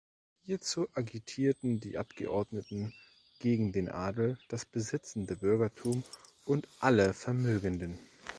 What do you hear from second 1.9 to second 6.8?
Abgeordneten gegen den Adel, das besitzende Bürgertum und